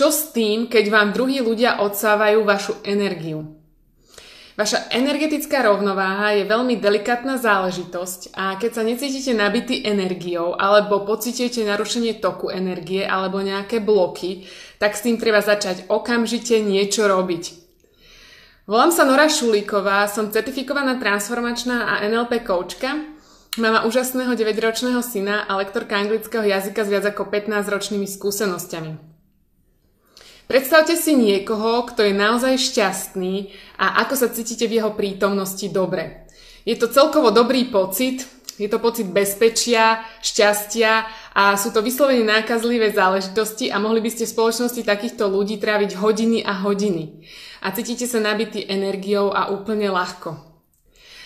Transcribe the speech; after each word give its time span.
čo 0.00 0.08
s 0.08 0.32
tým, 0.32 0.64
keď 0.64 0.88
vám 0.88 1.12
druhí 1.12 1.44
ľudia 1.44 1.84
odsávajú 1.84 2.40
vašu 2.40 2.80
energiu? 2.88 3.60
Vaša 4.56 4.88
energetická 4.96 5.60
rovnováha 5.60 6.40
je 6.40 6.48
veľmi 6.48 6.80
delikátna 6.80 7.36
záležitosť 7.36 8.32
a 8.32 8.56
keď 8.56 8.70
sa 8.72 8.80
necítite 8.80 9.36
nabitý 9.36 9.84
energiou 9.84 10.56
alebo 10.56 11.04
pocítite 11.04 11.60
narušenie 11.68 12.16
toku 12.16 12.48
energie 12.48 13.04
alebo 13.04 13.44
nejaké 13.44 13.84
bloky, 13.84 14.48
tak 14.80 14.96
s 14.96 15.04
tým 15.04 15.20
treba 15.20 15.44
začať 15.44 15.84
okamžite 15.92 16.64
niečo 16.64 17.04
robiť. 17.04 17.60
Volám 18.72 18.96
sa 18.96 19.04
Nora 19.04 19.28
Šulíková, 19.28 20.08
som 20.08 20.32
certifikovaná 20.32 20.96
transformačná 20.96 21.92
a 21.92 22.08
NLP 22.08 22.40
koučka, 22.48 23.04
mama 23.60 23.84
úžasného 23.84 24.32
9-ročného 24.32 25.04
syna 25.04 25.44
a 25.44 25.60
lektorka 25.60 25.92
anglického 26.00 26.48
jazyka 26.48 26.84
s 26.84 26.88
viac 26.88 27.04
ako 27.04 27.28
15-ročnými 27.28 28.08
skúsenosťami. 28.08 29.09
Predstavte 30.50 30.98
si 30.98 31.14
niekoho, 31.14 31.86
kto 31.86 32.02
je 32.02 32.10
naozaj 32.10 32.58
šťastný 32.58 33.54
a 33.78 34.02
ako 34.02 34.14
sa 34.18 34.34
cítite 34.34 34.66
v 34.66 34.82
jeho 34.82 34.98
prítomnosti 34.98 35.62
dobre. 35.70 36.26
Je 36.66 36.74
to 36.74 36.90
celkovo 36.90 37.30
dobrý 37.30 37.70
pocit, 37.70 38.26
je 38.58 38.66
to 38.66 38.82
pocit 38.82 39.06
bezpečia, 39.06 40.02
šťastia 40.18 41.06
a 41.38 41.54
sú 41.54 41.70
to 41.70 41.86
vyslovene 41.86 42.26
nákazlivé 42.26 42.90
záležitosti 42.90 43.70
a 43.70 43.78
mohli 43.78 44.02
by 44.02 44.10
ste 44.10 44.26
v 44.26 44.34
spoločnosti 44.34 44.82
takýchto 44.82 45.30
ľudí 45.30 45.62
tráviť 45.62 45.94
hodiny 45.94 46.42
a 46.42 46.66
hodiny. 46.66 47.22
A 47.62 47.70
cítite 47.70 48.10
sa 48.10 48.18
nabitý 48.18 48.66
energiou 48.66 49.30
a 49.30 49.54
úplne 49.54 49.86
ľahko. 49.86 50.34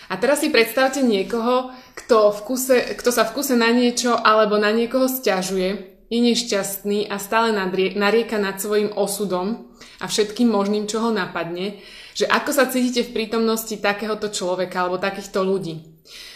A 0.05 0.21
teraz 0.21 0.45
si 0.45 0.53
predstavte 0.53 1.01
niekoho, 1.01 1.73
kto, 1.97 2.29
v 2.29 2.39
kuse, 2.45 2.77
kto 2.93 3.09
sa 3.09 3.25
v 3.25 3.41
kuse 3.41 3.57
na 3.57 3.73
niečo 3.73 4.13
alebo 4.13 4.61
na 4.61 4.69
niekoho 4.69 5.09
stiažuje 5.09 5.94
je 6.09 6.19
nešťastný 6.21 7.09
a 7.09 7.17
stále 7.17 7.55
narieka 7.97 8.37
nad 8.37 8.61
svojim 8.61 8.93
osudom 8.93 9.73
a 9.99 10.05
všetkým 10.05 10.49
možným, 10.49 10.85
čo 10.85 11.01
ho 11.01 11.09
napadne, 11.09 11.81
že 12.15 12.29
ako 12.29 12.51
sa 12.55 12.69
cítite 12.69 13.03
v 13.03 13.13
prítomnosti 13.13 13.75
takéhoto 13.81 14.29
človeka 14.31 14.85
alebo 14.85 15.01
takýchto 15.01 15.43
ľudí. 15.43 15.95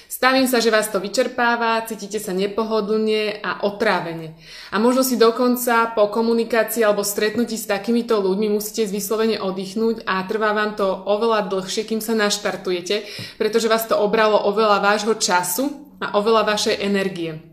Stavím 0.09 0.49
sa, 0.49 0.59
že 0.59 0.73
vás 0.73 0.91
to 0.91 0.99
vyčerpáva, 0.99 1.85
cítite 1.87 2.19
sa 2.19 2.35
nepohodlne 2.35 3.39
a 3.39 3.63
otrávene. 3.63 4.35
A 4.73 4.81
možno 4.81 4.99
si 5.05 5.15
dokonca 5.15 5.95
po 5.95 6.11
komunikácii 6.11 6.83
alebo 6.83 7.07
stretnutí 7.07 7.55
s 7.55 7.69
takýmito 7.69 8.19
ľuďmi 8.19 8.51
musíte 8.51 8.89
vyslovene 8.89 9.39
oddychnúť 9.39 10.03
a 10.03 10.25
trvá 10.27 10.51
vám 10.51 10.75
to 10.75 10.83
oveľa 10.83 11.47
dlhšie, 11.47 11.87
kým 11.87 12.01
sa 12.03 12.17
naštartujete, 12.19 13.07
pretože 13.39 13.71
vás 13.71 13.87
to 13.87 13.95
obralo 13.95 14.35
oveľa 14.49 14.83
vášho 14.83 15.15
času 15.15 15.95
a 16.03 16.17
oveľa 16.19 16.57
vašej 16.57 16.75
energie. 16.83 17.48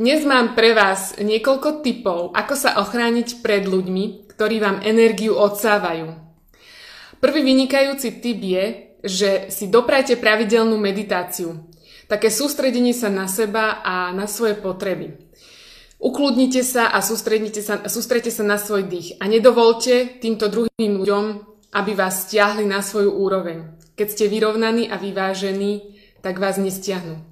Dnes 0.00 0.24
mám 0.24 0.56
pre 0.56 0.72
vás 0.72 1.20
niekoľko 1.20 1.84
typov, 1.84 2.32
ako 2.32 2.56
sa 2.56 2.80
ochrániť 2.80 3.44
pred 3.44 3.68
ľuďmi, 3.68 4.32
ktorí 4.32 4.56
vám 4.56 4.80
energiu 4.80 5.36
odsávajú. 5.36 6.16
Prvý 7.20 7.44
vynikajúci 7.44 8.16
typ 8.24 8.40
je, 8.40 8.64
že 9.04 9.30
si 9.52 9.68
doprajte 9.68 10.16
pravidelnú 10.16 10.80
meditáciu. 10.80 11.68
Také 12.08 12.32
sústredenie 12.32 12.96
sa 12.96 13.12
na 13.12 13.28
seba 13.28 13.84
a 13.84 14.08
na 14.16 14.24
svoje 14.24 14.56
potreby. 14.56 15.20
Ukludnite 16.00 16.64
sa 16.64 16.88
a 16.88 17.04
sústredite 17.04 17.60
sa, 17.60 17.84
sústredite 17.84 18.32
sa 18.32 18.40
na 18.40 18.56
svoj 18.56 18.88
dých 18.88 19.20
a 19.20 19.28
nedovolte 19.28 20.16
týmto 20.16 20.48
druhým 20.48 20.96
ľuďom, 20.96 21.24
aby 21.76 21.92
vás 21.92 22.24
stiahli 22.24 22.64
na 22.64 22.80
svoju 22.80 23.20
úroveň. 23.20 23.76
Keď 24.00 24.06
ste 24.08 24.32
vyrovnaní 24.32 24.88
a 24.88 24.96
vyvážení, 24.96 26.00
tak 26.24 26.40
vás 26.40 26.56
nestiahnu. 26.56 27.29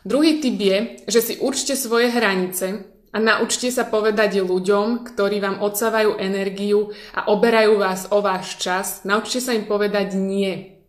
Druhý 0.00 0.40
typ 0.40 0.56
je, 0.56 0.78
že 1.04 1.20
si 1.20 1.34
určte 1.36 1.76
svoje 1.76 2.08
hranice 2.08 2.88
a 3.12 3.16
naučte 3.20 3.68
sa 3.68 3.84
povedať 3.84 4.40
ľuďom, 4.40 5.04
ktorí 5.12 5.42
vám 5.44 5.60
odsávajú 5.60 6.16
energiu 6.16 6.94
a 7.12 7.28
oberajú 7.28 7.76
vás 7.76 8.08
o 8.08 8.24
váš 8.24 8.56
čas, 8.56 9.04
naučte 9.04 9.44
sa 9.44 9.52
im 9.52 9.68
povedať 9.68 10.16
nie. 10.16 10.80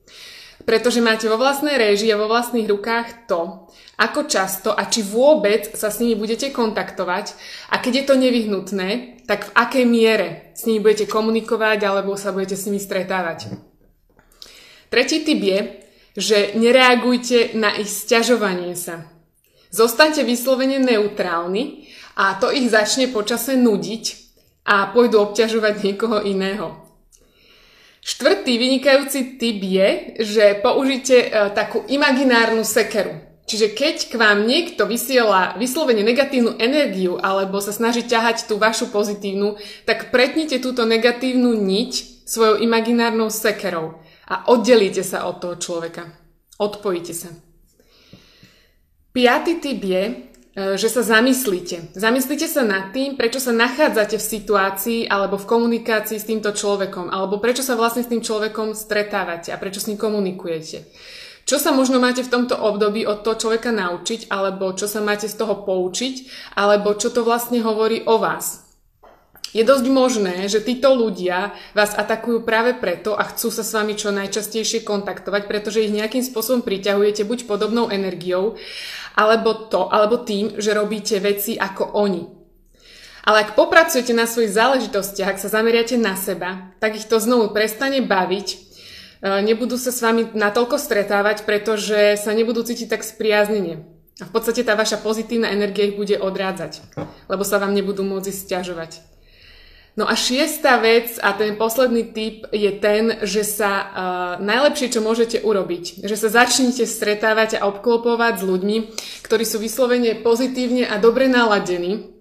Pretože 0.61 1.01
máte 1.01 1.25
vo 1.25 1.41
vlastnej 1.41 1.75
réžii 1.75 2.13
a 2.13 2.22
vo 2.22 2.29
vlastných 2.29 2.69
rukách 2.69 3.25
to, 3.25 3.66
ako 3.97 4.29
často 4.29 4.69
a 4.69 4.85
či 4.85 5.01
vôbec 5.01 5.73
sa 5.73 5.89
s 5.89 5.97
nimi 5.97 6.13
budete 6.13 6.53
kontaktovať 6.53 7.33
a 7.73 7.81
keď 7.81 7.93
je 7.97 8.05
to 8.05 8.16
nevyhnutné, 8.16 8.89
tak 9.25 9.49
v 9.49 9.55
akej 9.57 9.85
miere 9.89 10.29
s 10.53 10.69
nimi 10.69 10.78
budete 10.78 11.09
komunikovať 11.09 11.79
alebo 11.83 12.13
sa 12.13 12.29
budete 12.29 12.53
s 12.53 12.69
nimi 12.69 12.78
stretávať. 12.78 13.49
Tretí 14.93 15.25
typ 15.25 15.41
je, 15.41 15.59
že 16.17 16.55
nereagujte 16.59 17.55
na 17.55 17.75
ich 17.79 17.88
sťažovanie 17.88 18.75
sa. 18.75 19.07
Zostaňte 19.72 20.27
vyslovene 20.27 20.83
neutrálni 20.83 21.88
a 22.19 22.35
to 22.35 22.51
ich 22.51 22.67
začne 22.67 23.07
počase 23.07 23.55
nudiť 23.55 24.03
a 24.67 24.91
pôjdu 24.91 25.23
obťažovať 25.23 25.75
niekoho 25.81 26.19
iného. 26.27 26.75
Štvrtý 28.01 28.57
vynikajúci 28.57 29.38
typ 29.38 29.61
je, 29.61 29.89
že 30.25 30.45
použite 30.59 31.13
e, 31.22 31.27
takú 31.53 31.85
imaginárnu 31.85 32.66
sekeru. 32.66 33.13
Čiže 33.45 33.78
keď 33.78 33.95
k 34.09 34.13
vám 34.17 34.49
niekto 34.49 34.89
vysiela 34.89 35.53
vyslovene 35.61 36.01
negatívnu 36.01 36.57
energiu 36.57 37.22
alebo 37.22 37.61
sa 37.61 37.69
snaží 37.69 38.01
ťahať 38.01 38.49
tú 38.49 38.57
vašu 38.57 38.89
pozitívnu, 38.89 39.59
tak 39.85 40.09
pretnite 40.09 40.57
túto 40.63 40.81
negatívnu 40.81 41.53
niť 41.53 42.25
svojou 42.25 42.63
imaginárnou 42.63 43.29
sekerou 43.29 44.01
a 44.31 44.47
oddelíte 44.47 45.03
sa 45.03 45.28
od 45.28 45.44
toho 45.44 45.56
človeka. 45.59 46.08
Odpojíte 46.56 47.12
sa. 47.12 47.36
Piatý 49.12 49.59
typ 49.59 49.84
je, 49.84 50.03
e, 50.08 50.14
že 50.80 50.88
sa 50.88 51.03
zamyslíte. 51.03 51.92
Zamyslíte 52.00 52.47
sa 52.47 52.64
nad 52.64 52.96
tým, 52.96 53.20
prečo 53.20 53.44
sa 53.44 53.52
nachádzate 53.52 54.16
v 54.16 54.30
situácii 54.40 55.00
alebo 55.12 55.36
v 55.36 55.50
komunikácii 55.52 56.16
s 56.16 56.30
týmto 56.31 56.56
človekom, 56.56 57.12
alebo 57.12 57.44
prečo 57.44 57.59
sa 57.59 57.75
vlastne 57.75 58.08
s 58.08 58.12
tým 58.12 58.24
človekom 58.24 58.72
stretávate 58.72 59.52
a 59.52 59.59
prečo 59.59 59.84
s 59.84 59.91
ním 59.91 60.00
komunikujete. 60.00 60.88
Čo 61.44 61.59
sa 61.59 61.75
možno 61.75 62.00
máte 62.00 62.24
v 62.24 62.31
tomto 62.31 62.56
období 62.56 63.03
od 63.03 63.28
toho 63.28 63.36
človeka 63.36 63.75
naučiť, 63.75 64.31
alebo 64.31 64.72
čo 64.72 64.88
sa 64.88 65.03
máte 65.03 65.28
z 65.28 65.36
toho 65.36 65.68
poučiť, 65.68 66.16
alebo 66.56 66.96
čo 66.96 67.12
to 67.12 67.28
vlastne 67.28 67.59
hovorí 67.59 68.08
o 68.08 68.16
vás. 68.16 68.71
Je 69.51 69.67
dosť 69.67 69.85
možné, 69.91 70.47
že 70.47 70.63
títo 70.63 70.95
ľudia 70.95 71.51
vás 71.75 71.91
atakujú 71.91 72.47
práve 72.47 72.72
preto 72.72 73.19
a 73.19 73.28
chcú 73.28 73.51
sa 73.51 73.67
s 73.67 73.75
vami 73.75 74.00
čo 74.00 74.16
najčastejšie 74.16 74.88
kontaktovať, 74.88 75.51
pretože 75.51 75.84
ich 75.84 75.91
nejakým 75.91 76.23
spôsobom 76.23 76.63
priťahujete 76.63 77.28
buď 77.28 77.51
podobnou 77.51 77.91
energiou, 77.91 78.56
alebo 79.19 79.67
to, 79.67 79.91
alebo 79.91 80.23
tým, 80.23 80.56
že 80.56 80.72
robíte 80.72 81.19
veci 81.19 81.59
ako 81.59 81.84
oni. 82.00 82.23
Ale 83.28 83.44
ak 83.45 83.59
popracujete 83.59 84.16
na 84.16 84.25
svojich 84.25 84.56
záležitostiach, 84.56 85.35
ak 85.35 85.41
sa 85.44 85.51
zameriate 85.51 86.00
na 86.00 86.16
seba, 86.16 86.72
tak 86.79 86.95
ich 86.95 87.06
to 87.06 87.19
znovu 87.19 87.51
prestane 87.53 88.01
baviť, 88.01 88.47
e, 88.50 88.57
nebudú 89.45 89.78
sa 89.78 89.94
s 89.94 90.00
vami 90.00 90.31
natoľko 90.31 90.79
stretávať, 90.79 91.44
pretože 91.45 92.17
sa 92.17 92.31
nebudú 92.34 92.66
cítiť 92.66 92.88
tak 92.88 93.06
spriaznenie. 93.06 93.84
A 94.22 94.25
v 94.25 94.31
podstate 94.31 94.66
tá 94.66 94.79
vaša 94.79 95.03
pozitívna 95.03 95.53
energia 95.53 95.91
ich 95.91 96.00
bude 96.00 96.17
odrádzať, 96.17 96.81
lebo 97.29 97.44
sa 97.45 97.61
vám 97.61 97.75
nebudú 97.78 98.02
môcť 98.02 98.31
stiažovať. 98.31 99.10
No 100.02 100.09
a 100.09 100.18
šiesta 100.18 100.82
vec 100.82 101.22
a 101.22 101.30
ten 101.38 101.53
posledný 101.62 102.09
tip 102.09 102.50
je 102.50 102.74
ten, 102.74 103.22
že 103.22 103.46
sa 103.46 103.70
uh, 103.70 103.86
najlepšie, 104.42 104.98
čo 104.98 105.06
môžete 105.06 105.46
urobiť, 105.46 106.02
že 106.02 106.18
sa 106.18 106.34
začnite 106.34 106.90
stretávať 106.90 107.62
a 107.62 107.70
obklopovať 107.70 108.42
s 108.42 108.44
ľuďmi, 108.50 108.78
ktorí 109.22 109.46
sú 109.46 109.62
vyslovene 109.62 110.18
pozitívne 110.26 110.90
a 110.90 110.98
dobre 110.98 111.30
naladení, 111.30 112.18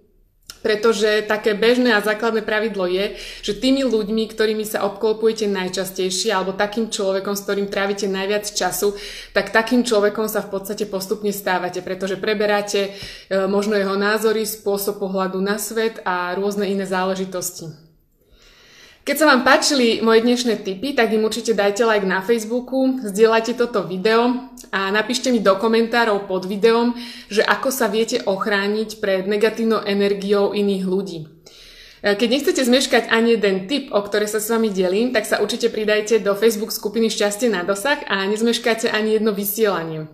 pretože 0.60 1.24
také 1.26 1.56
bežné 1.56 1.96
a 1.96 2.04
základné 2.04 2.44
pravidlo 2.44 2.86
je, 2.86 3.16
že 3.40 3.58
tými 3.58 3.84
ľuďmi, 3.84 4.28
ktorými 4.30 4.64
sa 4.64 4.84
obklopujete 4.86 5.48
najčastejšie, 5.48 6.30
alebo 6.30 6.56
takým 6.56 6.92
človekom, 6.92 7.34
s 7.36 7.44
ktorým 7.44 7.68
trávite 7.68 8.06
najviac 8.06 8.46
času, 8.46 8.94
tak 9.32 9.50
takým 9.50 9.82
človekom 9.82 10.28
sa 10.28 10.44
v 10.44 10.52
podstate 10.52 10.84
postupne 10.86 11.32
stávate, 11.32 11.80
pretože 11.82 12.20
preberáte 12.20 12.80
e, 12.86 13.44
možno 13.48 13.76
jeho 13.76 13.96
názory, 13.96 14.44
spôsob 14.44 15.00
pohľadu 15.00 15.40
na 15.40 15.56
svet 15.56 15.98
a 16.04 16.36
rôzne 16.36 16.68
iné 16.68 16.84
záležitosti. 16.84 17.89
Keď 19.00 19.16
sa 19.16 19.32
vám 19.32 19.48
páčili 19.48 20.04
moje 20.04 20.20
dnešné 20.20 20.60
tipy, 20.60 20.92
tak 20.92 21.08
im 21.16 21.24
určite 21.24 21.56
dajte 21.56 21.88
like 21.88 22.04
na 22.04 22.20
Facebooku, 22.20 23.00
zdieľajte 23.00 23.56
toto 23.56 23.88
video 23.88 24.52
a 24.76 24.92
napíšte 24.92 25.32
mi 25.32 25.40
do 25.40 25.56
komentárov 25.56 26.28
pod 26.28 26.44
videom, 26.44 26.92
že 27.32 27.40
ako 27.40 27.72
sa 27.72 27.88
viete 27.88 28.20
ochrániť 28.20 29.00
pred 29.00 29.24
negatívnou 29.24 29.80
energiou 29.88 30.52
iných 30.52 30.84
ľudí. 30.84 31.32
Keď 32.04 32.28
nechcete 32.28 32.60
zmeškať 32.60 33.08
ani 33.08 33.40
jeden 33.40 33.64
tip, 33.72 33.88
o 33.88 34.04
ktoré 34.04 34.28
sa 34.28 34.36
s 34.36 34.52
vami 34.52 34.68
delím, 34.68 35.16
tak 35.16 35.24
sa 35.24 35.40
určite 35.40 35.72
pridajte 35.72 36.20
do 36.20 36.36
Facebook 36.36 36.68
skupiny 36.68 37.08
Šťastie 37.08 37.48
na 37.48 37.64
dosah 37.64 38.04
a 38.04 38.28
nezmeškáte 38.28 38.92
ani 38.92 39.16
jedno 39.16 39.32
vysielanie. 39.32 40.12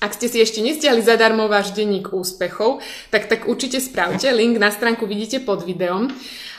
Ak 0.00 0.12
ste 0.12 0.28
si 0.28 0.44
ešte 0.44 0.60
nestiahli 0.60 1.00
zadarmo 1.00 1.48
váš 1.48 1.72
denník 1.72 2.12
úspechov, 2.12 2.84
tak 3.08 3.32
tak 3.32 3.48
určite 3.48 3.80
spravte. 3.80 4.28
Link 4.28 4.60
na 4.60 4.68
stránku 4.68 5.08
vidíte 5.08 5.40
pod 5.40 5.64
videom. 5.64 6.12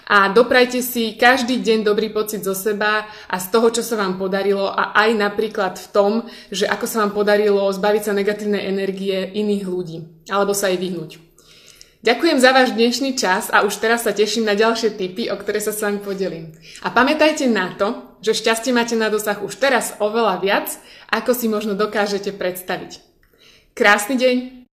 A 0.07 0.31
doprajte 0.31 0.80
si 0.80 1.19
každý 1.19 1.59
deň 1.59 1.83
dobrý 1.83 2.07
pocit 2.15 2.39
zo 2.39 2.56
seba 2.56 3.12
a 3.27 3.36
z 3.44 3.51
toho, 3.51 3.68
čo 3.75 3.83
sa 3.83 4.00
vám 4.00 4.15
podarilo 4.15 4.71
a 4.71 4.95
aj 4.95 5.09
napríklad 5.19 5.75
v 5.75 5.88
tom, 5.92 6.12
že 6.48 6.63
ako 6.63 6.86
sa 6.88 7.04
vám 7.04 7.12
podarilo 7.12 7.68
zbaviť 7.68 8.01
sa 8.07 8.15
negatívnej 8.15 8.71
energie 8.71 9.19
iných 9.36 9.63
ľudí 9.68 9.98
alebo 10.31 10.56
sa 10.56 10.71
jej 10.71 10.80
vyhnúť. 10.80 11.19
Ďakujem 12.07 12.38
za 12.39 12.56
váš 12.56 12.71
dnešný 12.71 13.19
čas 13.19 13.51
a 13.51 13.68
už 13.68 13.83
teraz 13.83 14.07
sa 14.07 14.15
teším 14.15 14.48
na 14.48 14.56
ďalšie 14.56 14.95
tipy, 14.95 15.27
o 15.27 15.36
ktoré 15.36 15.59
sa 15.59 15.75
s 15.75 15.83
vami 15.83 16.00
podelím. 16.00 16.56
A 16.86 16.88
pamätajte 16.88 17.51
na 17.51 17.75
to, 17.75 18.15
že 18.24 18.38
šťastie 18.38 18.71
máte 18.71 18.95
na 18.95 19.12
dosah 19.12 19.44
už 19.44 19.60
teraz 19.60 19.92
oveľa 20.00 20.39
viac, 20.39 20.71
ako 21.12 21.36
si 21.36 21.51
možno 21.51 21.75
dokážete 21.75 22.31
predstaviť. 22.31 23.03
Krásny 23.75 24.15
deň! 24.15 24.56